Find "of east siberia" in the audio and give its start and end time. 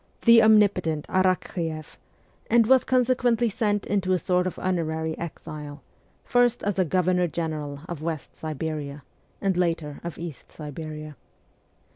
10.03-11.17